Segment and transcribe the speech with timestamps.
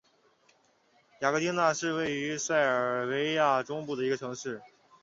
[1.19, 4.59] 雅戈丁那是位于塞尔维亚中部的一个城市。